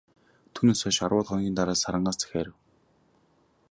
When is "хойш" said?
0.83-0.97